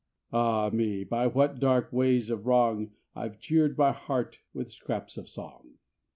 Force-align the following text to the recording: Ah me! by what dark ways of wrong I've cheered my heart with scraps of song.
Ah 0.33 0.71
me! 0.73 1.03
by 1.03 1.27
what 1.27 1.59
dark 1.59 1.93
ways 1.93 2.31
of 2.31 2.47
wrong 2.47 2.89
I've 3.15 3.37
cheered 3.39 3.77
my 3.77 3.91
heart 3.91 4.39
with 4.51 4.71
scraps 4.71 5.15
of 5.15 5.29
song. 5.29 5.75